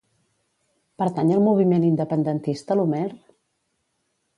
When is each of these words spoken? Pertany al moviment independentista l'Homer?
Pertany 1.01 1.35
al 1.37 1.45
moviment 1.49 1.87
independentista 1.91 2.83
l'Homer? 2.83 3.07